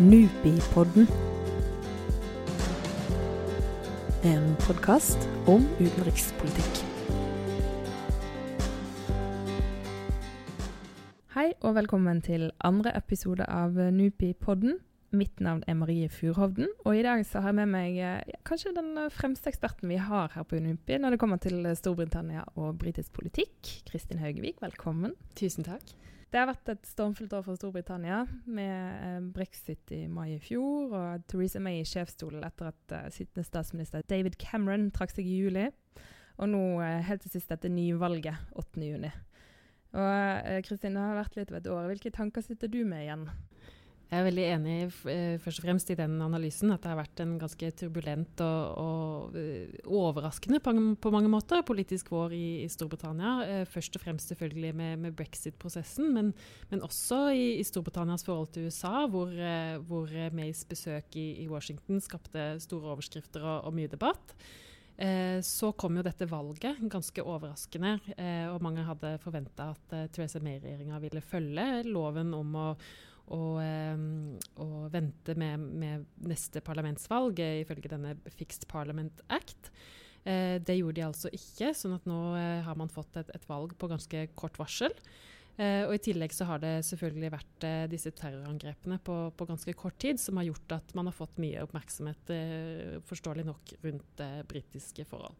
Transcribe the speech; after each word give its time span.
Nupipodden. 0.00 1.08
En 4.24 4.56
podkast 4.66 5.28
om 5.46 5.66
utenrikspolitikk. 5.76 6.80
Hei 11.34 11.52
og 11.60 11.74
velkommen 11.74 12.22
til 12.24 12.48
andre 12.64 12.96
episode 12.96 13.44
av 13.44 13.76
Nupipodden. 13.92 14.78
Mitt 15.10 15.40
navn 15.42 15.64
er 15.66 15.74
Marie 15.74 16.06
Furhovden, 16.06 16.68
og 16.86 16.94
i 16.94 17.02
dag 17.02 17.24
så 17.26 17.40
har 17.42 17.50
jeg 17.50 17.58
med 17.58 17.70
meg 17.72 17.96
ja, 17.98 18.10
kanskje 18.46 18.70
den 18.76 18.94
fremste 19.10 19.50
eksperten 19.50 19.90
vi 19.90 19.96
har 19.98 20.30
her 20.36 20.44
på 20.46 20.60
Unimpi 20.60 21.00
når 21.02 21.16
det 21.16 21.18
kommer 21.18 21.40
til 21.42 21.66
Storbritannia 21.74 22.44
og 22.54 22.76
britisk 22.78 23.16
politikk. 23.16 23.72
Kristin 23.88 24.22
Haugevik, 24.22 24.60
velkommen. 24.62 25.16
Tusen 25.34 25.66
takk. 25.66 25.82
Det 26.30 26.38
har 26.38 26.46
vært 26.46 26.70
et 26.70 26.86
stormfullt 26.86 27.34
år 27.34 27.42
for 27.42 27.58
Storbritannia, 27.58 28.20
med 28.46 29.00
eh, 29.08 29.16
brexit 29.34 29.90
i 29.96 30.04
mai 30.06 30.36
i 30.36 30.38
fjor 30.44 30.94
og 30.94 31.26
Theresa 31.26 31.58
May 31.58 31.80
i 31.80 31.88
sjefsstolen 31.90 32.46
etter 32.46 32.70
at 32.70 32.94
uh, 32.94 33.10
sittende 33.10 33.48
statsminister 33.48 34.06
David 34.06 34.38
Cameron 34.38 34.92
trakk 34.94 35.16
seg 35.16 35.26
i 35.26 35.40
juli. 35.40 35.66
Og 36.38 36.52
nå 36.54 36.62
uh, 36.78 37.00
helt 37.08 37.26
til 37.26 37.34
sist 37.34 37.50
dette 37.50 37.66
nyvalget 37.66 38.38
8.6. 38.54 39.10
Og 39.90 40.62
Kristin, 40.62 40.94
det 40.94 41.02
har 41.02 41.18
vært 41.18 41.34
litt 41.34 41.50
over 41.50 41.58
et 41.58 41.72
år. 41.74 41.86
Hvilke 41.90 42.14
tanker 42.14 42.46
sitter 42.46 42.70
du 42.70 42.84
med 42.86 43.08
igjen? 43.08 43.26
Jeg 44.10 44.18
er 44.18 44.24
veldig 44.26 44.44
enig 44.56 44.76
eh, 45.06 45.36
først 45.38 45.60
og 45.60 45.66
fremst 45.68 45.90
i 45.92 45.94
den 45.94 46.16
analysen. 46.24 46.72
At 46.74 46.82
det 46.82 46.90
har 46.90 46.98
vært 46.98 47.20
en 47.22 47.36
ganske 47.38 47.68
turbulent 47.78 48.40
og, 48.42 48.78
og 48.82 49.36
uh, 49.38 49.76
overraskende 49.86 50.58
på, 50.58 51.12
mange 51.14 51.30
måter 51.30 51.62
politisk 51.66 52.08
vår 52.10 52.34
i, 52.34 52.46
i 52.64 52.70
Storbritannia. 52.72 53.34
Uh, 53.46 53.60
først 53.70 53.94
og 53.94 54.02
fremst 54.02 54.32
selvfølgelig 54.32 54.72
med, 54.80 54.96
med 55.04 55.14
brexit-prosessen, 55.14 56.08
men, 56.16 56.32
men, 56.72 56.82
også 56.82 57.20
i, 57.30 57.44
i, 57.60 57.66
Storbritannias 57.66 58.26
forhold 58.26 58.50
til 58.56 58.66
USA, 58.66 59.04
hvor, 59.06 59.30
hvor 59.86 60.10
Mays 60.34 60.64
besøk 60.66 61.14
i, 61.14 61.44
i, 61.44 61.46
Washington 61.50 62.02
skapte 62.02 62.56
store 62.64 62.90
overskrifter 62.96 63.46
og, 63.46 63.68
og 63.70 63.76
mye 63.78 63.90
debatt. 63.90 64.34
Så 65.46 65.70
kom 65.80 65.94
jo 65.96 66.02
dette 66.04 66.26
valget, 66.28 66.76
ganske 66.92 67.22
overraskende. 67.24 67.94
og 68.52 68.58
mange 68.60 68.82
hadde 68.84 69.14
forventa 69.22 69.70
at 69.72 69.94
Theresa 70.12 70.42
May-regjeringa 70.44 70.98
ville 71.00 71.22
følge 71.24 71.64
loven 71.88 72.34
om 72.36 72.58
å 72.60 72.66
og, 73.30 73.60
og 74.60 74.76
vente 74.92 75.34
med, 75.38 75.66
med, 75.82 76.06
neste 76.26 76.62
parlamentsvalg, 76.64 77.40
eh, 77.42 77.62
ifølge 77.64 77.92
denne 77.92 78.16
Fixed 78.34 78.66
Parliament 78.70 79.22
Act. 79.30 79.70
Eh, 80.24 80.58
det 80.60 80.78
gjorde 80.80 80.98
de 80.98 81.06
altså 81.06 81.32
ikke, 81.32 81.72
sånn 81.76 81.96
at 81.96 82.08
nå 82.10 82.20
eh, 82.38 82.62
har 82.66 82.78
man 82.78 82.92
fått 82.92 83.20
et, 83.20 83.30
et 83.36 83.46
valg 83.50 83.76
på 83.78 83.90
ganske 83.90 84.26
kort 84.38 84.58
varsel. 84.60 84.94
Eh, 85.60 85.82
og 85.84 85.92
I 85.92 86.00
tillegg 86.00 86.32
så 86.32 86.46
har 86.48 86.60
det 86.62 86.72
selvfølgelig 86.88 87.32
vært 87.34 87.66
eh, 87.68 87.84
disse 87.90 88.12
terrorangrepene 88.16 88.96
på, 89.04 89.16
på, 89.36 89.48
ganske 89.48 89.74
kort 89.76 89.98
tid 90.00 90.20
som 90.22 90.38
har 90.40 90.48
gjort 90.48 90.76
at 90.78 90.94
man 90.96 91.10
har 91.10 91.16
fått 91.16 91.40
mye 91.42 91.60
oppmerksomhet, 91.66 92.32
eh, 92.32 92.96
forståelig 93.08 93.44
nok, 93.48 93.74
rundt 93.84 94.24
britiske 94.48 95.04
forhold. 95.10 95.36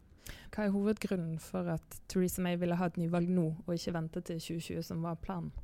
Hva 0.52 0.66
er 0.66 0.74
hovedgrunnen 0.74 1.40
for 1.42 1.72
at 1.72 1.96
Theresa 2.10 2.42
May 2.44 2.58
ville 2.60 2.76
ha 2.76 2.90
et 2.90 3.00
nyvalg 3.00 3.30
nå, 3.32 3.46
og 3.64 3.74
ikke 3.74 3.96
vente 3.96 4.22
til 4.26 4.42
2020, 4.42 4.84
som 4.90 5.00
var 5.06 5.18
planen? 5.22 5.54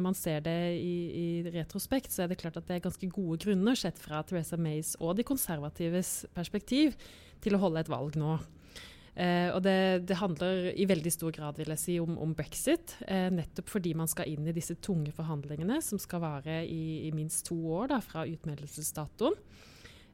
Når 0.00 0.06
man 0.06 0.16
ser 0.16 0.40
det 0.40 0.56
i, 0.80 0.94
i, 1.12 1.26
retrospekt, 1.52 2.08
så 2.14 2.24
er 2.24 2.30
det 2.30 2.38
klart 2.40 2.56
at 2.56 2.64
det 2.64 2.78
er 2.78 2.86
ganske 2.86 3.08
gode 3.12 3.36
grunner 3.44 3.76
sett 3.76 4.00
fra 4.00 4.22
Theresa 4.24 4.56
Mays 4.56 4.94
og 4.96 5.18
de 5.18 5.26
konservatives 5.28 6.22
perspektiv 6.32 6.96
til 7.44 7.56
å 7.56 7.60
holde 7.60 7.82
et 7.84 7.92
valg 7.92 8.16
nå. 8.16 8.38
Eh, 9.12 9.50
og 9.52 9.60
det, 9.66 10.06
det, 10.08 10.16
handler 10.16 10.70
i 10.72 10.86
veldig 10.88 11.12
stor 11.12 11.34
grad 11.36 11.58
vil 11.60 11.68
jeg 11.74 11.82
si, 11.82 11.98
om, 12.00 12.16
om 12.16 12.32
brexit. 12.36 12.96
Eh, 13.04 13.28
nettopp 13.34 13.68
fordi 13.68 13.92
man 13.98 14.08
skal 14.08 14.30
inn 14.32 14.48
i 14.48 14.56
disse 14.56 14.78
tunge 14.80 15.12
forhandlingene 15.12 15.82
som 15.84 16.00
skal 16.00 16.24
vare 16.24 16.62
i, 16.64 17.10
i 17.10 17.12
minst 17.12 17.44
to 17.50 17.58
år 17.76 17.92
da, 17.92 18.00
fra 18.00 18.24
utmeldelsesdatoen. 18.24 19.36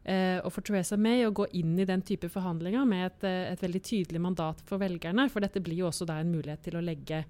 Eh, 0.06 0.38
og 0.38 0.52
for 0.54 0.62
Theresa 0.62 0.96
May 0.96 1.24
å 1.26 1.34
gå 1.34 1.48
inn 1.58 1.74
i 1.82 1.88
den 1.88 2.04
type 2.06 2.30
forhandlinger 2.30 2.86
med 2.86 3.06
et, 3.08 3.24
eh, 3.26 3.52
et 3.52 3.62
veldig 3.64 3.82
tydelig 3.82 4.22
mandat 4.22 4.62
for 4.68 4.78
velgerne, 4.78 5.28
for 5.32 5.42
dette 5.42 5.60
blir 5.60 5.82
jo 5.82 5.90
også 5.90 6.06
da 6.06 6.20
en 6.20 6.30
mulighet 6.30 6.62
til 6.62 6.78
å 6.78 6.84
legge 6.84 7.24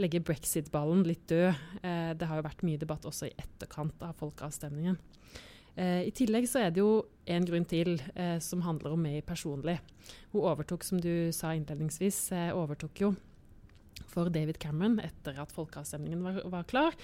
legge 0.00 0.22
brexit-ballen 0.24 1.04
litt 1.04 1.26
død. 1.28 1.54
Eh, 1.82 2.12
det 2.16 2.28
har 2.28 2.38
jo 2.38 2.46
vært 2.46 2.64
mye 2.64 2.80
debatt 2.80 3.04
også 3.08 3.28
i 3.28 3.34
etterkant 3.36 4.00
av 4.04 4.14
folkeavstemningen. 4.20 4.96
Eh, 5.76 6.06
I 6.08 6.12
tillegg 6.16 6.48
så 6.48 6.66
er 6.66 6.72
det 6.72 6.82
jo 6.82 7.02
en 7.32 7.46
grunn 7.48 7.66
til 7.68 7.94
eh, 8.14 8.38
som 8.44 8.64
handler 8.64 8.94
om 8.94 9.04
May 9.04 9.22
personlig. 9.24 9.78
Hun 10.32 10.44
overtok, 10.44 10.84
som 10.84 11.00
du 11.00 11.32
sa 11.32 11.54
innledningsvis, 11.56 12.24
eh, 12.36 12.56
overtok 12.56 13.04
jo 13.04 13.12
for 14.12 14.28
David 14.32 14.58
Cameron 14.60 14.98
etter 15.00 15.38
at 15.40 15.52
folkeavstemningen 15.54 16.24
var, 16.24 16.42
var 16.52 16.68
klar. 16.68 16.98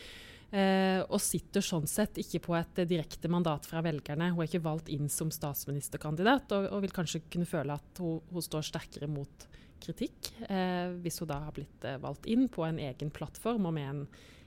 Eh, 0.49 1.03
og 1.13 1.21
sitter 1.21 1.61
sånn 1.61 1.85
sett 1.91 2.17
ikke 2.23 2.41
på 2.47 2.55
et 2.57 2.81
direkte 2.89 3.29
mandat 3.29 3.67
fra 3.69 3.83
velgerne. 3.85 4.31
Hun 4.33 4.41
er 4.41 4.49
ikke 4.49 4.65
valgt 4.65 4.89
inn 4.93 5.11
som 5.13 5.29
statsministerkandidat, 5.35 6.55
og, 6.57 6.71
og 6.73 6.85
vil 6.87 6.95
kanskje 6.97 7.27
kunne 7.29 7.49
føle 7.49 7.77
at 7.77 8.01
hun, 8.01 8.23
hun 8.33 8.45
står 8.45 8.65
sterkere 8.71 9.11
mot 9.13 9.45
kritikk, 9.85 10.33
eh, 10.49 10.89
hvis 11.05 11.21
hun 11.21 11.29
da 11.31 11.43
har 11.45 11.55
blitt 11.55 11.85
eh, 11.85 12.01
valgt 12.01 12.27
inn 12.33 12.49
på 12.53 12.65
en 12.65 12.81
egen 12.81 13.13
plattform 13.15 13.69
og 13.69 13.77
med 13.77 13.91
en, 13.91 14.01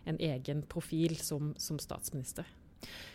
en 0.10 0.18
egen 0.32 0.66
profil 0.72 1.16
som, 1.22 1.54
som, 1.62 1.78
statsminister. 1.80 2.50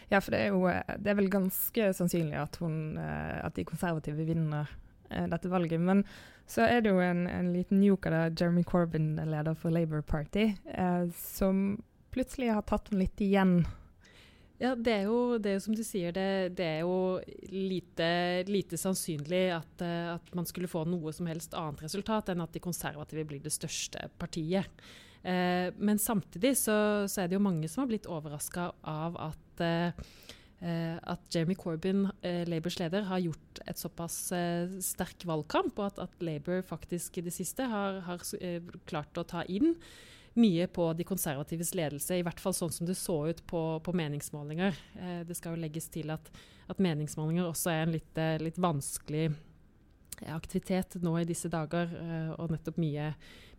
Ja, 0.06 0.20
for 0.22 0.30
det 0.32 0.44
er 0.44 0.54
jo 0.54 0.62
eh, 0.70 0.94
det 1.02 1.10
er 1.10 1.18
vel 1.18 1.32
ganske 1.32 1.90
sannsynlig 1.98 2.38
at, 2.38 2.60
hun, 2.62 2.96
at 3.02 3.58
de 3.58 3.66
konservative 3.66 4.30
vinner 4.30 4.70
dette 5.06 5.50
valget. 5.50 5.82
Men 5.82 6.06
så 6.50 6.62
er 6.70 6.80
det 6.82 6.94
jo 6.94 7.02
en, 7.02 7.26
en 7.26 7.50
liten 7.54 7.82
joker 7.82 8.14
der, 8.14 8.32
Jeremy 8.38 8.62
Corbyn, 8.66 9.16
leder 9.18 9.54
for 9.58 9.74
Labour 9.74 10.02
Party, 10.06 10.52
eh, 10.70 11.04
som 11.18 11.80
plutselig 12.16 12.54
har 12.56 12.64
tatt 12.66 12.90
den 12.90 13.04
litt 13.04 13.20
igjen 13.22 13.60
ja, 14.56 14.70
det 14.72 14.92
er 14.92 15.08
jo, 15.10 15.36
det 15.42 15.50
er 15.52 15.58
som 15.60 15.74
du 15.76 15.82
sier, 15.84 16.14
det, 16.16 16.56
det 16.56 16.66
er 16.78 16.84
jo 16.86 17.18
lite, 17.52 18.06
lite 18.48 18.78
sannsynlig 18.80 19.50
at, 19.52 19.82
uh, 19.84 20.14
at, 20.14 20.30
man 20.36 20.48
skulle 20.48 20.70
få 20.70 20.86
noe 20.88 21.12
som 21.12 21.28
helst 21.28 21.56
annet 21.56 21.84
resultat 21.84 22.32
enn 22.32 22.44
at 22.44 22.54
de 22.56 22.62
konservative 22.64 23.26
blir 23.28 23.42
det 23.44 23.52
største 23.52 24.08
partiet. 24.20 24.86
Eh, 25.26 25.74
men 25.82 25.98
samtidig 25.98 26.52
så, 26.54 26.76
så, 27.10 27.24
er 27.24 27.28
det 27.28 27.34
jo 27.34 27.42
mange 27.42 27.66
som 27.66 27.82
har 27.82 27.88
blitt 27.90 28.06
overraska 28.06 28.68
av 28.86 29.16
at, 29.18 29.62
eh, 29.66 30.04
at 31.02 31.24
Jeremy 31.34 31.56
Corbyn, 31.58 32.04
Labours 32.46 32.78
leder, 32.78 33.08
har 33.08 33.24
gjort 33.24 33.60
et 33.66 33.80
såpass 33.80 34.20
sterk 34.86 35.26
valgkamp, 35.26 35.74
og 35.80 35.88
at, 35.88 35.98
at, 36.06 36.14
Labour 36.22 36.62
faktisk 36.68 37.18
i 37.18 37.26
det 37.26 37.34
siste 37.34 37.66
har, 37.66 37.98
har 38.06 38.22
klart 38.86 39.18
å 39.18 39.26
ta 39.26 39.42
inn 39.50 39.74
mye 40.36 40.66
på 40.66 40.90
de 40.92 41.04
konservatives 41.04 41.72
ledelse, 41.74 42.18
i 42.18 42.24
hvert 42.24 42.40
fall 42.40 42.54
sånn 42.56 42.72
som 42.72 42.88
det 42.88 42.96
så 42.98 43.16
ut 43.30 43.42
på, 43.48 43.62
på 43.80 43.94
meningsmålinger. 43.96 44.76
Eh, 45.00 45.20
det 45.28 45.36
skal 45.38 45.56
jo 45.56 45.62
legges 45.64 45.88
til 45.92 46.12
at, 46.12 46.28
at 46.68 46.82
meningsmålinger 46.82 47.48
også 47.48 47.72
er 47.72 47.84
en 47.84 47.94
litt, 47.96 48.12
eh, 48.20 48.36
litt 48.42 48.60
vanskelig 48.60 49.24
eh, 49.30 50.34
aktivitet 50.34 50.98
nå 51.04 51.16
i 51.20 51.26
disse 51.28 51.50
dager, 51.52 51.92
eh, 52.02 52.30
og 52.36 52.52
nettopp 52.52 52.80
mye, 52.82 53.08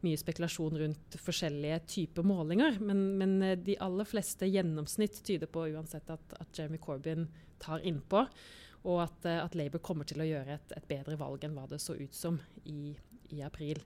mye, 0.05 0.21
spekulasjon 0.21 0.77
rundt 0.83 1.17
forskjellige 1.23 1.81
typer 1.97 2.29
målinger. 2.29 2.77
Men, 2.83 3.03
men, 3.17 3.35
eh, 3.41 3.57
de 3.57 3.79
aller 3.83 4.07
fleste 4.07 4.49
gjennomsnitt 4.49 5.23
tyder 5.25 5.49
på 5.49 5.65
uansett 5.73 6.13
at, 6.13 6.37
at 6.37 6.61
Jeremy 6.61 6.81
Corbyn 6.83 7.25
tar 7.63 7.81
innpå, 7.81 8.27
og 8.87 9.01
at, 9.01 9.25
at, 9.25 9.55
Labour 9.57 9.81
kommer 9.83 10.05
til 10.07 10.21
å 10.21 10.29
gjøre 10.29 10.59
et, 10.59 10.77
et 10.77 10.85
bedre 10.87 11.17
valg 11.19 11.41
enn 11.43 11.57
hva 11.57 11.65
det 11.67 11.81
så 11.81 11.97
ut 11.97 12.13
som 12.15 12.37
i, 12.69 12.93
i 13.33 13.41
april. 13.43 13.81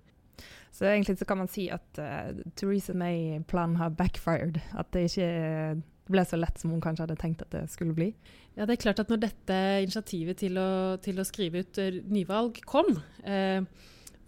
Så 0.72 0.88
egentlig 0.90 1.18
så 1.20 1.28
kan 1.28 1.42
man 1.42 1.52
si 1.52 1.68
at 1.74 2.02
uh, 2.02 2.32
Theresa 2.60 2.96
May-planen 2.98 3.80
har 3.82 3.94
backfired. 3.96 4.62
At 4.78 4.92
det 4.96 5.10
ikke 5.10 5.32
ble 6.12 6.26
så 6.28 6.40
lett 6.40 6.60
som 6.60 6.74
hun 6.74 6.84
kanskje 6.84 7.06
hadde 7.06 7.20
tenkt 7.22 7.44
at 7.46 7.54
det 7.54 7.66
skulle 7.72 7.96
bli. 7.96 8.12
Ja, 8.58 8.66
det 8.66 8.76
er 8.76 8.84
klart 8.84 9.00
at 9.04 9.12
når 9.12 9.24
dette 9.28 9.58
initiativet 9.86 10.42
til 10.42 10.60
å, 10.60 10.98
til 11.04 11.22
å 11.22 11.28
skrive 11.28 11.64
ut 11.64 11.82
uh, 11.82 12.02
nyvalg 12.12 12.64
kom, 12.68 12.96
uh, 13.28 13.64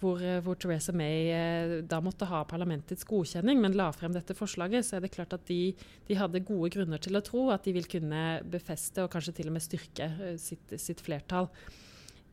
hvor, 0.03 0.19
hvor, 0.43 0.57
Theresa 0.59 0.93
May 0.95 1.29
eh, 1.31 1.73
da 1.87 1.99
måtte 2.03 2.27
ha 2.27 2.43
parlamentets 2.47 3.05
godkjenning, 3.07 3.61
men 3.63 3.77
la 3.79 3.87
frem 3.95 4.11
dette 4.15 4.35
forslaget, 4.35 4.87
så 4.87 4.97
er 4.97 5.05
det 5.05 5.13
klart 5.15 5.35
at 5.35 5.45
de, 5.47 5.73
de, 6.09 6.17
hadde 6.19 6.43
gode 6.43 6.73
grunner 6.75 7.01
til 7.03 7.15
å 7.15 7.23
tro 7.23 7.45
at 7.53 7.63
de 7.63 7.75
vil 7.77 7.87
kunne 7.89 8.23
befeste 8.51 9.05
og 9.05 9.11
kanskje 9.13 9.37
til 9.39 9.51
og 9.51 9.55
med 9.55 9.63
styrke 9.63 10.09
sitt, 10.41 10.75
sitt 10.81 11.03
flertall. 11.05 11.47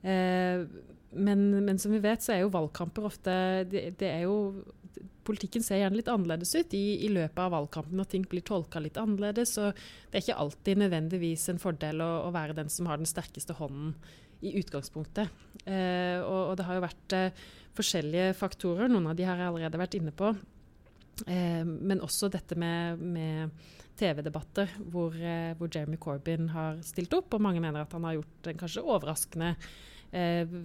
Eh, 0.02 0.64
men, 1.10 1.64
men, 1.64 1.78
som 1.78 1.92
vi 1.92 2.02
vet, 2.02 2.22
så 2.22 2.34
er 2.34 2.44
jo 2.44 2.52
valgkamper 2.54 3.08
ofte 3.08 3.32
det, 3.70 3.96
det, 3.98 4.12
jo 4.24 4.36
Politikken 5.26 5.62
ser 5.62 5.82
gjerne 5.82 5.98
litt 5.98 6.08
annerledes 6.10 6.52
ut 6.56 6.72
i, 6.74 7.04
i 7.06 7.08
løpet 7.12 7.38
av 7.38 7.52
valgkampen 7.54 7.98
når 7.98 8.08
ting 8.10 8.24
blir 8.26 8.42
tolka 8.46 8.80
litt 8.82 8.96
annerledes. 8.98 9.52
og 9.62 9.76
Det 10.08 10.16
er 10.16 10.24
ikke 10.24 10.38
alltid 10.42 10.80
nødvendigvis 10.80 11.44
en 11.52 11.60
fordel 11.62 12.02
å, 12.02 12.08
å 12.26 12.32
være 12.34 12.56
den 12.56 12.72
som 12.72 12.88
har 12.90 12.98
den 12.98 13.06
sterkeste 13.06 13.54
hånden 13.58 13.92
i 14.40 14.54
utgangspunktet. 14.58 15.30
Eh, 15.68 16.18
og, 16.24 16.40
og, 16.40 16.54
det 16.58 16.66
har 16.66 16.78
jo 16.78 16.86
vært 16.86 17.16
eh, 17.18 17.44
forskjellige 17.76 18.32
faktorer. 18.40 18.90
Noen 18.90 19.12
av 19.12 19.18
de 19.18 19.28
har 19.28 19.38
jeg 19.38 19.52
allerede 19.52 19.82
vært 19.84 19.98
inne 20.00 20.14
på. 20.16 20.32
Eh, 21.28 21.62
men 21.68 22.02
også 22.02 22.32
dette 22.32 22.58
med, 22.58 23.04
med 23.04 23.68
TV-debatter 24.00 24.72
hvor, 24.90 25.14
eh, 25.14 25.52
hvor, 25.58 25.70
Jeremy 25.72 26.00
Corbyn 26.00 26.50
har 26.54 26.80
stilt 26.86 27.14
opp. 27.16 27.36
Og 27.36 27.44
mange 27.44 27.62
mener 27.62 27.84
at 27.84 27.94
han 27.96 28.08
har 28.08 28.18
gjort 28.18 28.50
en 28.50 28.60
kanskje 28.64 28.86
overraskende 28.86 29.54
eh, 30.12 30.56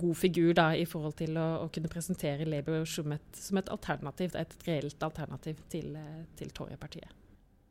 god 0.00 0.16
figur 0.16 0.52
da, 0.58 0.70
i 0.74 0.86
forhold 0.88 1.16
til 1.20 1.38
å, 1.38 1.46
å 1.64 1.70
kunne 1.74 1.90
presentere 1.92 2.48
Labour 2.48 2.84
som 2.88 3.14
et, 3.14 3.30
som 3.36 3.60
et, 3.60 3.72
alternativ, 3.72 4.36
et 4.38 4.54
reelt 4.68 5.08
alternativ 5.08 5.62
til, 5.72 5.94
eh, 5.96 6.22
til 6.38 6.52
Tory-partiet. 6.54 7.16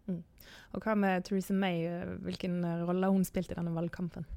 Mm. 0.07 0.23
Og 0.75 0.83
hva 0.83 0.95
med 0.95 1.25
Theresa 1.27 1.53
May, 1.53 1.83
hvilken 2.23 2.61
rolle 2.87 3.09
har 3.09 3.15
hun 3.15 3.27
spilt 3.27 3.51
i 3.51 3.57
denne 3.57 3.75
valgkampen? 3.75 4.27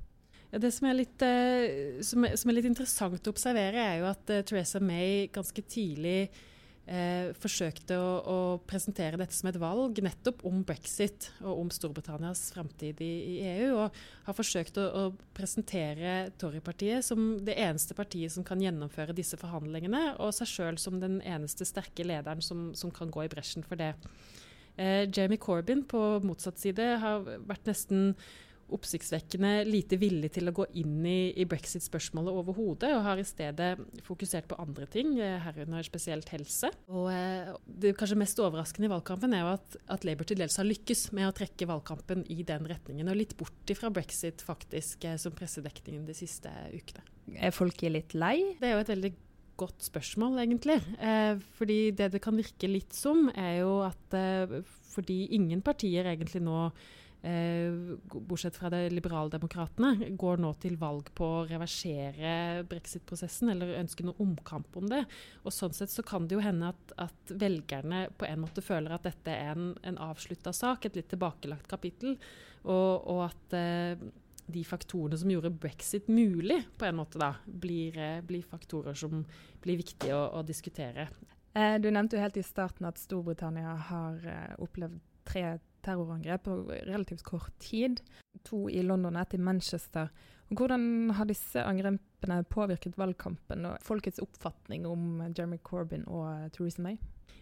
Ja, 0.51 0.59
det 0.59 0.73
som 0.75 0.89
er, 0.91 0.97
litt, 0.99 1.23
eh, 1.23 2.01
som, 2.03 2.27
som 2.27 2.51
er, 2.51 2.57
litt, 2.57 2.67
interessant 2.67 3.29
å 3.29 3.33
observere, 3.33 3.85
er 3.85 4.01
jo 4.01 4.09
at 4.11 4.33
eh, 4.35 4.43
Theresa 4.47 4.81
May 4.83 5.29
ganske 5.31 5.63
tidlig 5.63 6.25
eh, 6.91 7.31
forsøkte 7.39 7.97
å, 7.97 8.09
å, 8.21 8.39
presentere 8.69 9.19
dette 9.21 9.37
som 9.37 9.49
et 9.51 9.59
valg 9.61 10.01
nettopp 10.05 10.43
om 10.49 10.63
brexit 10.67 11.31
og 11.41 11.63
om 11.63 11.71
Storbritannias 11.73 12.49
framtid 12.55 13.01
i, 13.05 13.11
i, 13.35 13.37
EU. 13.55 13.71
Og 13.85 14.01
har 14.27 14.37
forsøkt 14.37 14.81
å, 14.83 14.87
å 14.91 15.05
presentere 15.37 16.35
Torypartiet 16.41 17.07
som 17.07 17.33
det 17.47 17.57
eneste 17.63 17.97
partiet 17.99 18.35
som 18.35 18.47
kan 18.47 18.63
gjennomføre 18.63 19.17
disse 19.17 19.39
forhandlingene, 19.41 20.17
og 20.19 20.35
seg 20.37 20.51
sjøl 20.51 20.81
som 20.83 21.01
den 21.03 21.21
eneste 21.23 21.69
sterke 21.69 22.07
lederen 22.07 22.45
som, 22.45 22.71
som 22.79 22.93
kan 22.95 23.13
gå 23.13 23.27
i 23.27 23.33
bresjen 23.33 23.67
for 23.67 23.81
det. 23.81 23.95
Eh, 24.81 25.07
Jamie 25.09 25.41
Corbyn 25.41 25.85
på 25.89 26.03
motsatt 26.27 26.61
side 26.61 26.95
har 27.03 27.27
vært 27.49 27.67
nesten 27.69 28.15
oppsiktsvekkende 28.75 29.53
lite 29.69 29.99
villig 30.01 30.33
til 30.37 30.51
å 30.51 30.55
gå 30.57 30.67
inn 30.81 30.99
i, 31.07 31.33
i 31.41 31.47
brexit-spørsmålet 31.49 32.41
overhodet, 32.43 32.93
og 32.97 33.05
har 33.07 33.21
i 33.21 33.27
stedet 33.27 33.71
fokusert 34.07 34.49
på 34.51 34.59
andre 34.63 34.89
ting, 34.91 35.15
eh, 35.21 35.39
herunder 35.45 35.87
spesielt 35.87 36.31
helse. 36.35 36.73
Og 36.89 37.11
eh, 37.13 37.53
Det 37.67 37.95
kanskje 37.99 38.21
mest 38.21 38.43
overraskende 38.43 38.91
i 38.91 38.93
valgkampen 38.95 39.37
er 39.37 39.45
jo 39.45 39.55
at, 39.55 39.81
at 39.97 40.07
Labour 40.09 40.29
til 40.29 40.43
dels 40.43 40.59
har 40.61 40.69
lykkes 40.69 41.09
med 41.17 41.31
å 41.31 41.37
trekke 41.37 41.71
valgkampen 41.71 42.27
i 42.33 42.43
den 42.47 42.69
retningen, 42.71 43.11
og 43.11 43.19
litt 43.19 43.37
bort 43.41 43.73
ifra 43.73 43.93
brexit 43.95 44.45
faktisk 44.45 45.09
eh, 45.09 45.19
som 45.21 45.35
pressedekningen 45.37 46.07
de 46.09 46.17
siste 46.17 46.53
ukene. 46.75 47.05
Er 47.39 47.55
folk 47.55 47.83
litt 47.87 48.17
lei? 48.19 48.57
Det 48.59 48.67
er 48.69 48.79
jo 48.79 48.85
et 48.85 48.95
veldig 48.95 49.13
godt 49.61 49.85
spørsmål, 49.85 50.41
egentlig. 50.45 50.79
Eh, 51.01 51.37
fordi 51.59 51.91
det 51.97 52.13
det 52.15 52.23
kan 52.25 52.39
virke 52.39 52.71
litt 52.71 52.97
som, 52.97 53.29
er 53.35 53.61
jo 53.61 53.81
at 53.87 54.17
eh, 54.17 54.61
fordi 54.95 55.27
ingen 55.37 55.63
partier 55.63 56.09
egentlig 56.09 56.43
nå 56.45 56.71
bortsett 57.21 58.57
fra 58.57 58.71
det 58.73 58.87
liberaldemokratene, 58.95 60.11
går 60.17 60.41
nå 60.41 60.55
til 60.63 60.79
valg 60.81 61.11
på 61.17 61.27
å 61.27 61.43
reversere 61.51 62.63
brexit-prosessen 62.71 63.53
eller 63.53 63.75
ønsker 63.83 64.09
noe 64.09 64.21
omkamp 64.25 64.79
om 64.81 64.89
det. 64.89 65.03
Og 65.45 65.53
Sånn 65.53 65.77
sett 65.77 65.93
så 65.93 66.05
kan 66.07 66.29
det 66.29 66.39
jo 66.39 66.45
hende 66.45 66.73
at, 66.73 66.95
at 67.09 67.35
velgerne 67.43 68.07
på 68.17 68.29
en 68.29 68.41
måte 68.41 68.65
føler 68.65 68.97
at 68.97 69.05
dette 69.05 69.35
er 69.35 69.53
en, 69.53 69.75
en 69.85 70.01
avslutta 70.01 70.55
sak, 70.57 70.89
et 70.89 70.97
litt 70.97 71.11
tilbakelagt 71.13 71.69
kapittel, 71.69 72.17
og, 72.65 73.05
og 73.09 73.23
at 73.29 73.57
eh, 73.59 74.09
de 74.51 74.63
faktorene 74.67 75.19
som 75.21 75.31
gjorde 75.31 75.53
brexit 75.63 76.09
mulig, 76.09 76.63
på 76.79 76.89
en 76.89 76.99
måte 76.99 77.21
da, 77.21 77.35
blir, 77.45 77.97
eh, 77.99 78.21
blir 78.25 78.47
faktorer 78.47 78.97
som 78.97 79.25
blir 79.63 79.81
viktige 79.81 80.17
å, 80.17 80.25
å 80.41 80.43
diskutere. 80.47 81.09
Eh, 81.55 81.77
du 81.83 81.91
nevnte 81.91 82.17
jo 82.17 82.23
helt 82.23 82.39
i 82.39 82.47
starten 82.47 82.87
at 82.89 83.01
Storbritannia 83.01 83.75
har 83.91 84.27
eh, 84.27 84.55
opplevd 84.63 85.01
tre 85.27 85.59
terrorangrep 85.85 86.45
på 86.47 86.57
relativt 86.89 87.25
kort 87.27 87.55
tid. 87.63 88.03
To 88.47 88.69
i 88.71 88.83
London 88.83 89.17
og 89.17 89.23
ett 89.23 89.39
i 89.39 89.43
Manchester. 89.43 90.11
Og 90.51 90.59
hvordan 90.59 91.13
har 91.15 91.29
disse 91.31 91.63
angrepene 91.63 92.41
påvirket 92.51 92.99
valgkampen 92.99 93.69
og 93.69 93.83
folkets 93.87 94.23
oppfatning 94.23 94.87
om 94.89 95.23
Jeremy 95.31 95.61
Corbyn 95.63 96.07
og 96.11 96.51
Theresa 96.57 96.83
May? 96.83 96.99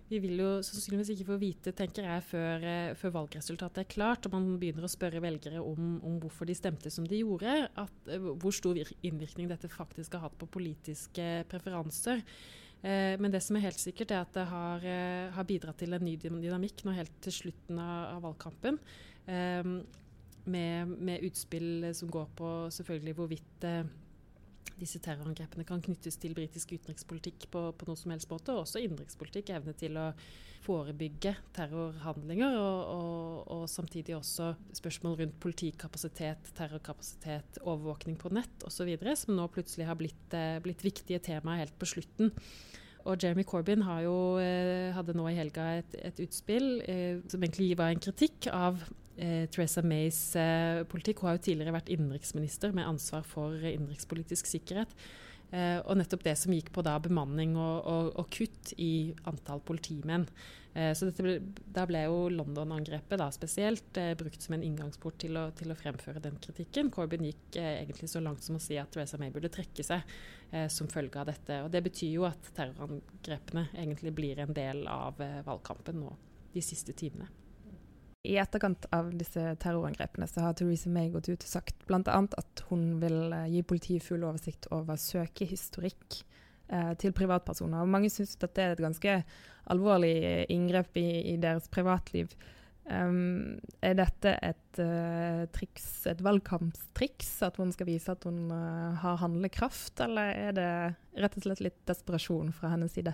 Vi 0.09 0.21
vil 0.25 0.39
jo 0.41 0.51
sannsynligvis 0.65 1.11
ikke 1.13 1.27
få 1.29 1.37
vite, 1.41 1.73
tenker 1.77 2.07
jeg, 2.07 2.23
før, 2.31 2.63
eh, 2.65 2.95
før, 2.97 3.13
valgresultatet 3.19 3.83
er 3.83 3.91
klart, 3.93 4.25
og 4.25 4.33
man 4.33 4.47
begynner 4.61 4.87
å 4.87 4.93
spørre 4.93 5.21
velgere 5.21 5.61
om, 5.61 5.99
om 6.01 6.15
hvorfor 6.23 6.49
de 6.49 6.57
stemte 6.57 6.93
som 6.93 7.05
de 7.05 7.21
gjorde, 7.21 7.57
at, 7.69 7.99
eh, 8.09 8.17
hvor 8.17 8.55
stor 8.57 8.81
innvirkning 9.05 9.51
dette 9.53 9.69
faktisk 9.69 10.17
har 10.17 10.25
hatt 10.25 10.39
på 10.41 10.49
politiske 10.49 11.45
preferanser. 11.53 12.25
Eh, 12.83 13.15
men 13.19 13.33
det 13.35 13.41
som 13.43 13.59
er 13.59 13.67
helt 13.67 13.81
sikkert, 13.81 14.13
er 14.15 14.23
at 14.23 14.35
det 14.37 14.47
har, 14.47 14.85
eh, 14.87 15.31
har 15.35 15.47
bidratt 15.49 15.79
til 15.83 15.95
en 15.95 16.05
ny 16.05 16.17
dynamikk 16.17 16.85
nå 16.87 16.95
helt 16.95 17.15
til 17.25 17.35
slutten 17.35 17.79
av, 17.83 18.17
av 18.17 18.23
valgkampen. 18.29 18.79
Eh, 19.27 19.73
med, 20.49 20.89
med, 20.89 21.25
utspill 21.27 21.91
som 21.93 22.11
går 22.11 22.29
på 22.39 22.51
selvfølgelig 22.73 23.15
hvorvidt 23.19 23.65
disse 24.79 25.01
terrorangrepene 25.03 25.65
kan 25.67 25.81
knyttes 25.85 26.19
til 26.21 26.35
britisk 26.37 26.75
utenrikspolitikk 26.77 27.49
på, 27.53 27.63
på 27.73 27.89
noe 27.89 27.99
som 27.99 28.13
helst 28.15 28.31
måte, 28.31 28.55
og 28.55 28.67
også 28.67 28.83
innenrikspolitikk. 28.85 29.55
Evne 29.57 29.75
til 29.79 29.97
å 29.99 30.11
forebygge 30.65 31.35
terrorhandlinger, 31.57 32.57
og, 32.59 32.81
og, 32.93 33.53
og, 33.55 33.65
samtidig 33.71 34.17
også 34.17 34.51
spørsmål 34.77 35.19
rundt 35.23 35.39
politikapasitet, 35.43 36.51
terrorkapasitet, 36.59 37.63
overvåkning 37.65 38.19
på 38.21 38.33
nett 38.35 38.67
osv., 38.69 38.91
som 39.17 39.39
nå 39.39 39.47
plutselig 39.55 39.89
har 39.89 39.99
blitt, 40.01 40.27
eh, 40.37 40.59
blitt 40.65 40.85
viktige 40.85 41.23
temaer 41.31 41.65
helt 41.65 41.79
på 41.79 41.89
slutten. 41.95 42.35
Og 43.07 43.19
Jeremy 43.23 43.45
Corbyn 43.47 43.85
jo, 44.03 44.39
eh, 44.43 44.95
hadde 44.95 45.15
nå 45.17 45.29
i 45.31 45.37
helga 45.39 45.79
et, 45.79 45.95
et 46.05 46.21
utspill 46.25 46.81
eh, 46.89 47.21
som 47.29 47.43
egentlig 47.43 47.77
var 47.79 47.93
en 47.95 48.03
kritikk 48.03 48.51
av 48.53 48.83
eh, 49.17 49.47
Theresa 49.53 49.83
Mays 49.83 50.21
eh, 50.37 50.83
politikk. 50.91 51.23
Hun 51.23 51.31
har 51.31 51.39
jo 51.39 51.47
tidligere 51.47 51.77
vært 51.79 51.93
innenriksminister 51.95 52.75
med 52.77 52.89
ansvar 52.89 53.25
for 53.27 53.55
innenrikspolitisk 53.55 54.51
sikkerhet. 54.51 54.93
Eh, 55.51 55.79
og 55.81 55.97
nettopp 55.97 56.27
det 56.27 56.37
som 56.37 56.53
gikk 56.53 56.71
på 56.75 56.85
da 56.85 56.99
bemanning 57.01 57.57
og, 57.57 57.87
og, 57.89 58.09
og 58.21 58.33
kutt 58.35 58.75
i 58.77 59.15
antall 59.31 59.63
politimenn. 59.65 60.27
Eh, 60.75 60.93
så 60.95 61.09
ble, 61.17 61.39
da 61.75 61.87
ble 61.89 62.03
jo 62.05 62.27
London-angrepet 62.33 63.19
da 63.21 63.31
spesielt 63.33 63.97
eh, 64.01 64.13
brukt 64.19 64.45
som 64.45 64.59
en 64.59 64.67
inngangsport 64.67 65.17
til 65.25 65.39
å, 65.41 65.49
til 65.57 65.73
å, 65.73 65.79
fremføre 65.79 66.23
den 66.23 66.37
kritikken. 66.45 66.93
Corbyn 66.95 67.25
gikk 67.31 67.59
eh, 67.59 67.79
egentlig 67.81 68.11
så 68.13 68.23
langt 68.25 68.45
som 68.45 68.59
å 68.59 68.63
si 68.63 68.77
at 68.79 68.93
Theresa 68.93 69.21
May 69.21 69.33
burde 69.35 69.51
trekke 69.53 69.87
seg 69.87 70.05
eh, 70.53 70.69
som 70.73 70.91
følge 70.93 71.23
av 71.23 71.33
dette. 71.33 71.63
Og 71.65 71.73
det 71.73 71.83
betyr 71.89 72.13
jo 72.19 72.29
at 72.29 72.53
terrorangrepene 72.59 73.71
egentlig 73.73 74.15
blir 74.21 74.45
en 74.45 74.55
del 74.57 74.85
av 74.93 75.21
eh, 75.25 75.41
valgkampen 75.49 76.03
nå 76.05 76.15
de 76.53 76.65
siste 76.65 76.95
timene. 76.97 77.31
I 78.29 78.37
etterkant 78.37 78.85
av 78.93 79.09
disse 79.17 79.41
terrorangrepene 79.63 80.27
så 80.29 80.45
har 80.45 80.57
Theresa 80.59 80.91
May 80.93 81.09
gått 81.13 81.31
ut 81.31 81.45
og 81.45 81.49
sagt 81.49 81.87
bl.a. 81.89 82.03
at 82.13 82.65
hun 82.69 82.99
vil 83.01 83.33
eh, 83.33 83.47
gi 83.55 83.63
politiet 83.65 84.05
full 84.05 84.27
oversikt 84.29 84.69
over 84.75 85.01
søkehistorikk 85.01 86.19
eh, 86.69 86.93
til 87.01 87.15
privatpersoner. 87.17 87.81
Og 87.81 87.95
mange 87.95 88.11
syns 88.13 88.37
dette 88.37 88.61
er 88.61 88.75
et 88.75 88.85
ganske 88.85 89.15
alvorlig 89.73 90.45
inngrep 90.53 91.01
i, 91.01 91.09
i 91.33 91.37
deres 91.41 91.71
privatliv. 91.73 92.35
Um, 92.89 93.59
er 93.85 93.99
dette 93.99 94.31
et 94.41 94.79
uh, 94.81 95.43
triks, 95.53 95.89
et 96.09 96.23
valgkampstriks, 96.25 97.35
at 97.45 97.59
hun 97.61 97.73
skal 97.75 97.89
vise 97.91 98.09
at 98.09 98.25
hun 98.25 98.47
uh, 98.49 98.97
har 99.03 99.19
handlekraft, 99.21 100.01
eller 100.07 100.33
er 100.33 100.55
det 100.57 100.71
rett 101.21 101.37
og 101.37 101.45
slett 101.45 101.61
litt 101.67 101.83
desperasjon 101.91 102.49
fra 102.57 102.73
hennes 102.73 102.97
side? 102.97 103.13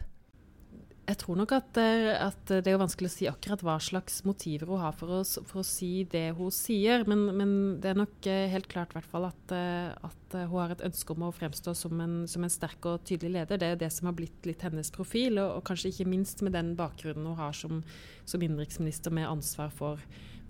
Jeg 1.05 1.19
tror 1.21 1.37
nok 1.37 1.53
at, 1.53 1.77
eh, 1.77 2.15
at, 2.17 2.49
det 2.49 2.71
er 2.71 2.79
vanskelig 2.81 3.11
å 3.11 3.13
si 3.13 3.27
akkurat 3.29 3.61
hva 3.65 3.75
slags 3.83 4.23
motiver 4.25 4.71
hun 4.73 4.81
har 4.81 4.95
for 4.97 5.13
å, 5.13 5.19
for 5.45 5.61
å 5.61 5.67
si 5.67 6.07
det 6.09 6.31
hun 6.39 6.53
sier, 6.55 7.05
men, 7.11 7.27
men, 7.37 7.53
det 7.83 7.91
er 7.91 7.99
nok 8.01 8.29
eh, 8.31 8.47
helt 8.49 8.71
klart 8.73 8.95
hvert 8.97 9.13
at, 9.29 9.53
eh, 9.53 9.91
at, 9.93 10.21
hun 10.35 10.57
har 10.57 10.73
et 10.73 10.87
ønske 10.89 11.13
om 11.13 11.27
å 11.27 11.35
fremstå 11.35 11.75
som 11.77 12.01
en, 12.01 12.17
som 12.31 12.47
en, 12.47 12.53
sterk 12.53 12.89
og 12.89 13.05
tydelig 13.05 13.35
leder. 13.37 13.61
Det 13.61 13.69
er 13.69 13.83
det 13.85 13.93
som 13.93 14.09
har 14.09 14.17
blitt 14.17 14.49
litt 14.49 14.65
hennes 14.65 14.91
profil, 14.95 15.37
og, 15.43 15.59
og 15.59 15.69
kanskje 15.69 15.93
ikke 15.93 16.09
minst 16.09 16.41
med 16.47 16.57
den 16.57 16.73
bakgrunnen 16.79 17.29
hun 17.29 17.39
har 17.39 17.53
som, 17.55 17.85
som 18.25 18.43
innenriksminister 18.43 19.13
med 19.15 19.29
ansvar 19.29 19.77
for, 19.77 20.01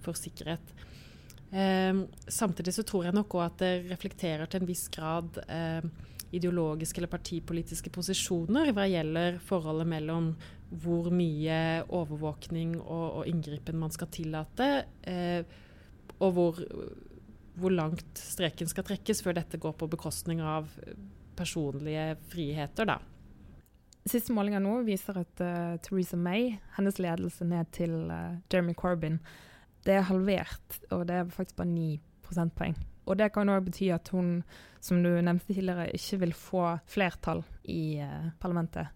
for 0.07 0.17
sikkerhet. 0.17 0.75
Eh, 1.50 1.99
samtidig 2.31 2.78
så 2.78 2.87
tror 2.87 3.09
jeg 3.09 3.19
nok 3.19 3.40
òg 3.40 3.49
at 3.49 3.61
det 3.67 3.75
reflekterer 3.90 4.47
til 4.47 4.62
en 4.62 4.71
viss 4.71 4.87
grad 4.95 5.43
eh, 5.49 5.83
ideologiske 6.37 7.00
eller 7.00 7.12
partipolitiske 7.12 7.93
posisjoner 7.95 8.73
hva 8.75 8.87
gjelder 8.91 9.38
forholdet 9.45 9.88
mellom 9.91 10.33
hvor 10.83 11.11
mye 11.14 11.57
overvåkning 11.87 12.76
og, 12.81 13.07
og 13.21 13.31
inngripen 13.31 13.79
man 13.79 13.93
skal 13.95 14.11
tillate, 14.14 14.69
eh, 15.07 15.43
og 16.19 16.37
hvor, 16.37 16.61
hvor, 17.59 17.75
langt 17.75 18.19
streken 18.19 18.71
skal 18.71 18.87
trekkes 18.87 19.23
før 19.25 19.38
dette 19.38 19.61
går 19.61 19.75
på 19.79 19.91
bekostning 19.91 20.43
av 20.43 20.71
personlige 21.38 22.14
friheter. 22.31 22.88
da. 22.91 22.99
Siste 24.07 24.35
målinger 24.37 24.62
nå 24.62 24.81
viser 24.85 25.17
at 25.23 25.43
uh, 25.43 25.76
Theresa 25.83 26.19
May, 26.21 26.59
hennes 26.76 26.99
ledelse 27.00 27.47
ned 27.49 27.71
til 27.75 27.95
uh, 28.11 28.37
Jeremy 28.53 28.75
Corbyn, 28.76 29.17
det 29.85 29.99
er 29.99 30.09
halvert, 30.09 30.81
og 30.93 31.07
det 31.09 31.21
er 31.21 31.33
faktisk 31.33 31.57
bare 31.61 31.73
9 31.73 31.88
prosentpoeng. 32.25 32.76
Og 33.04 33.18
det 33.20 33.30
kan 33.34 33.50
òg 33.52 33.66
bety 33.68 33.90
at 33.94 34.08
hun, 34.14 34.38
som 34.80 35.02
du 35.04 35.11
nevnte 35.12 35.52
tidligere, 35.52 35.90
ikke 35.96 36.20
vil 36.25 36.37
få 36.37 36.66
flertall 36.88 37.44
i 37.68 37.99
uh, 38.00 38.30
parlamentet. 38.40 38.92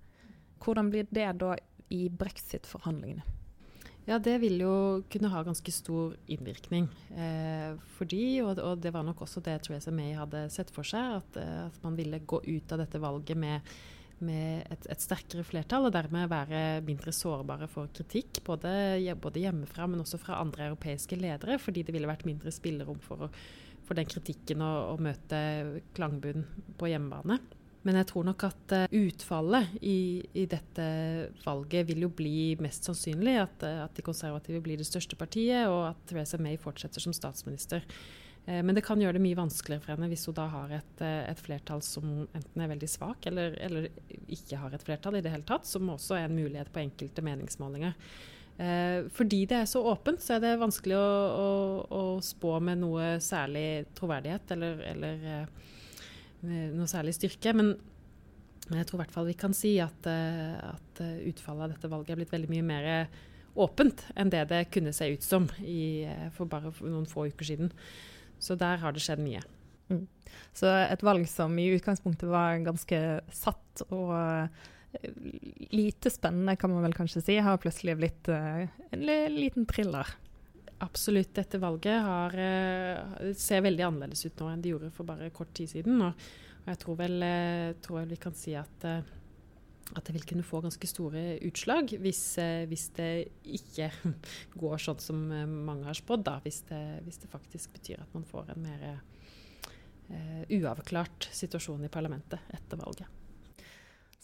Hvordan 0.65 0.91
blir 0.93 1.11
det 1.15 1.29
da 1.41 1.55
i 1.95 2.09
brexit-forhandlingene? 2.09 3.39
Ja, 4.09 4.17
det 4.17 4.39
vil 4.41 4.57
jo 4.63 4.75
kunne 5.13 5.29
ha 5.29 5.43
ganske 5.45 5.73
stor 5.73 6.15
innvirkning. 6.33 6.87
Eh, 7.13 7.75
fordi, 7.99 8.41
og, 8.41 8.57
og, 8.57 8.79
det 8.81 8.95
var 8.95 9.05
nok 9.05 9.21
også 9.27 9.43
det 9.45 9.59
Theresa 9.67 9.93
May 9.93 10.15
hadde 10.17 10.47
sett 10.53 10.73
for 10.73 10.89
seg, 10.89 11.19
at, 11.19 11.37
eh, 11.37 11.67
at 11.67 11.77
man 11.85 11.99
ville 11.99 12.23
gå 12.25 12.41
ut 12.47 12.73
av 12.73 12.81
dette 12.81 13.03
valget 13.03 13.37
med, 13.37 13.69
med 14.25 14.65
et, 14.65 14.89
et, 14.89 15.05
sterkere 15.05 15.45
flertall, 15.45 15.91
og 15.91 15.93
dermed 15.93 16.33
være 16.33 16.63
mindre 16.89 17.13
sårbare 17.13 17.69
for 17.69 17.93
kritikk, 17.93 18.41
både, 18.49 18.73
både 19.21 19.45
hjemmefra, 19.45 19.91
men 19.93 20.01
også 20.01 20.23
fra 20.25 20.41
andre 20.41 20.71
europeiske 20.71 21.21
ledere, 21.21 21.61
fordi 21.61 21.85
det 21.85 21.93
ville 21.93 22.09
vært 22.09 22.25
mindre 22.29 22.55
spillerom 22.55 23.05
for 23.05 23.29
å 23.29 23.33
for 23.89 23.99
den 23.99 24.09
kritikken 24.09 24.63
å, 24.65 24.73
og 24.93 25.03
møte 25.05 25.41
klangbunn 25.97 26.45
på 26.79 26.93
hjemmebane. 26.93 27.41
Men 27.87 27.97
jeg 28.01 28.09
tror 28.11 28.27
nok 28.27 28.45
at 28.49 28.73
uh, 28.75 28.85
utfallet 28.99 29.77
i, 29.81 30.21
i, 30.37 30.45
dette 30.51 30.87
valget 31.45 31.87
vil 31.89 32.05
jo 32.05 32.13
bli 32.13 32.53
mest 32.61 32.89
sannsynlig 32.89 33.39
at, 33.41 33.65
uh, 33.65 33.85
at, 33.87 33.95
de 33.97 34.05
konservative 34.05 34.61
blir 34.65 34.81
det 34.81 34.89
største 34.89 35.17
partiet, 35.17 35.69
og 35.71 35.93
at 35.93 36.03
Theresa 36.11 36.41
May 36.43 36.59
fortsetter 36.61 37.01
som 37.01 37.15
statsminister. 37.17 37.87
Uh, 38.49 38.61
men 38.61 38.75
det 38.77 38.85
kan 38.85 39.01
gjøre 39.01 39.17
det 39.17 39.25
mye 39.25 39.39
vanskeligere 39.39 39.87
for 39.87 39.95
henne 39.95 40.11
hvis 40.11 40.27
hun 40.29 40.37
da 40.37 40.49
har 40.53 40.75
et, 40.81 41.05
et 41.07 41.41
flertall 41.41 41.85
som 41.87 42.27
enten 42.27 42.65
er 42.65 42.73
veldig 42.75 42.91
svak, 42.91 43.31
eller, 43.31 43.57
eller, 43.63 43.89
ikke 44.27 44.61
har 44.61 44.75
et 44.75 44.85
flertall 44.85 45.21
i 45.21 45.25
det 45.25 45.33
hele 45.33 45.49
tatt, 45.49 45.69
som 45.69 45.89
også 45.95 46.19
er 46.19 46.29
en 46.29 46.37
mulighet 46.37 46.75
på 46.75 46.83
enkelte 46.83 47.25
meningsmålinger. 47.25 47.97
Fordi 49.15 49.45
det 49.47 49.55
er 49.61 49.69
så 49.71 49.85
åpent, 49.87 50.19
så 50.19 50.35
er 50.35 50.41
det 50.43 50.57
vanskelig 50.59 50.97
å, 50.99 51.11
å, 51.31 51.51
å 51.95 52.01
spå 52.25 52.57
med 52.67 52.81
noe 52.81 53.13
særlig 53.23 53.87
troverdighet 53.95 54.51
eller, 54.57 54.81
eller 54.89 55.23
noe 56.75 56.89
særlig 56.91 57.15
styrke. 57.15 57.53
Men, 57.55 57.71
jeg 58.69 58.89
tror 58.89 58.99
i 58.99 59.03
hvert 59.05 59.15
fall 59.15 59.29
vi 59.31 59.37
kan 59.39 59.55
si 59.57 59.77
at, 59.81 60.07
eh, 60.11 60.57
at, 60.59 61.01
eh, 61.01 61.23
utfallet 61.31 61.69
av 61.69 61.73
dette 61.73 61.91
valget 61.93 62.13
er 62.13 62.21
blitt 62.21 62.35
veldig 62.35 62.51
mye 62.53 62.67
mer 62.67 62.89
åpent 63.59 64.05
enn 64.15 64.31
det 64.31 64.45
det 64.51 64.67
kunne 64.75 64.93
se 64.95 65.09
ut 65.15 65.25
som 65.25 65.49
i, 65.63 66.05
eh, 66.05 66.29
for 66.35 66.47
bare 66.47 66.73
noen 66.83 67.09
få 67.09 67.29
uker 67.33 67.45
siden. 67.45 67.73
Så 68.39 68.59
der 68.59 68.77
har 68.79 68.93
det 68.93 69.03
skjedd 69.03 69.23
mye. 69.25 69.43
Mm. 69.89 70.07
Så 70.53 70.69
et 70.69 71.03
valg 71.03 71.27
som 71.29 71.57
i 71.59 71.71
utgangspunktet 71.75 72.29
var 72.29 72.61
ganske 72.61 73.23
satt 73.33 73.83
og 73.89 74.51
lite 75.71 76.11
spennende, 76.11 76.57
kan 76.57 76.73
man 76.73 76.87
vel 76.87 76.97
kanskje 76.97 77.21
si, 77.23 77.37
har 77.45 77.61
plutselig 77.61 77.97
blitt 77.99 78.31
en 78.33 79.05
liten 79.05 79.67
thriller. 79.69 80.17
Absolutt. 80.79 81.35
Dette 81.35 81.59
valget 81.59 82.03
har, 82.03 82.35
uh, 82.35 83.33
ser 83.35 83.65
veldig 83.67 83.85
annerledes 83.87 84.27
ut 84.29 84.39
nå 84.39 84.51
enn 84.53 84.63
det 84.63 84.73
gjorde 84.73 84.93
for 84.95 85.09
bare 85.09 85.33
kort 85.35 85.51
tid 85.59 85.71
siden. 85.73 85.99
Og, 86.07 86.29
jeg 86.69 86.81
tror 86.83 86.99
vel, 87.01 87.17
uh, 87.25 87.73
tror 87.83 88.03
vel, 88.03 88.13
vi 88.13 88.21
kan 88.23 88.37
si 88.39 88.55
at, 88.59 88.87
uh, 88.87 89.03
at 89.97 90.05
det 90.07 90.15
vil 90.15 90.27
kunne 90.29 90.47
få 90.47 90.61
ganske 90.63 90.91
store 90.91 91.25
utslag 91.49 91.95
hvis, 91.99 92.23
hvis 92.69 92.89
det 92.99 93.13
ikke 93.59 93.89
går 94.63 94.83
sånn 94.85 95.01
som 95.03 95.23
mange 95.67 95.89
har 95.89 95.99
spådd. 95.99 96.29
Hvis, 96.45 96.63
hvis, 97.07 97.23
det 97.25 97.33
faktisk 97.33 97.73
betyr 97.79 98.05
at 98.05 98.13
man 98.15 98.29
får 98.29 98.53
en 98.55 98.67
mer 98.69 98.91
uavklart 100.49 101.27
situasjon 101.37 101.83
i 101.85 101.91
parlamentet 101.93 102.53
etter 102.57 102.81
valget. 102.81 103.18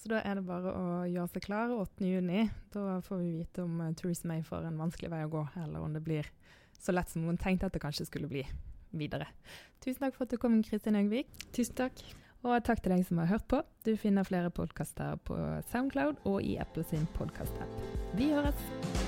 Så 0.04 0.10
da 0.12 0.18
er 0.20 0.36
det 0.36 0.42
bare 0.44 0.68
å 0.68 0.88
gjøre 1.08 1.30
seg 1.32 1.46
klar 1.46 1.70
8.6. 1.72 2.50
Da 2.74 2.98
får 3.06 3.22
vi 3.22 3.30
vite 3.38 3.62
om 3.64 3.78
Theresa 3.96 4.28
May 4.28 4.42
får 4.44 4.66
en 4.68 4.76
vanskelig 4.82 5.08
vei 5.08 5.22
å 5.24 5.30
gå, 5.32 5.46
eller 5.62 5.80
om 5.80 5.94
det 5.96 6.02
blir 6.04 6.28
så 6.76 6.92
lett 6.92 7.08
som 7.08 7.24
hun 7.24 7.40
tenkte 7.40 7.70
at 7.70 7.72
det 7.72 7.80
kanskje 7.80 8.04
skulle 8.10 8.28
bli 8.28 8.42
videre. 8.92 9.30
Tusen 9.80 10.04
takk 10.04 10.18
for 10.18 10.26
at 10.26 10.36
du 10.36 10.36
kom, 10.42 10.58
Kristin 10.66 11.00
Høgvik. 11.00 11.32
Tusen 11.56 11.80
takk. 11.80 12.04
Og 12.44 12.60
takk 12.68 12.84
til 12.84 12.92
deg 12.92 13.06
som 13.08 13.22
har 13.22 13.32
hørt 13.32 13.48
på. 13.48 13.62
Du 13.88 13.94
finner 13.96 14.28
flere 14.28 14.52
podkaster 14.52 15.16
på 15.24 15.40
Soundcloud 15.72 16.20
og 16.28 16.44
i 16.44 16.58
Apple 16.60 16.84
sin 16.92 17.08
podkast-app. 17.16 17.80
Vi 18.20 18.28
høres! 18.36 19.03